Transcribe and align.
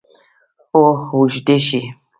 او 0.73 0.81
اوږدې 1.13 1.57
شي 1.67 1.81